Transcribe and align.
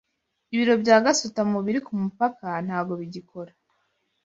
Ibiro 0.53 0.73
bya 0.83 0.97
gasutamo 1.05 1.57
biri 1.65 1.79
kumupaka 1.87 2.47
ntago 2.65 2.93
bigikora. 3.01 3.51